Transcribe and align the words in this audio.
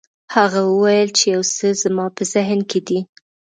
هغه 0.35 0.59
وویل 0.71 1.09
چې 1.17 1.25
یو 1.35 1.43
څه 1.55 1.67
زما 1.83 2.05
په 2.15 2.23
ذهن 2.33 2.59
کې 2.69 2.79
دي. 2.87 2.99